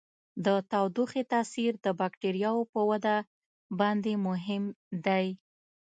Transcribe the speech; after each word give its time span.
د 0.45 0.47
تودوخې 0.71 1.23
تاثیر 1.33 1.71
د 1.85 1.87
بکټریاوو 1.99 2.69
په 2.73 2.79
وده 2.89 3.17
باندې 3.79 4.13
مهم 4.27 4.63
دی. 5.05 5.25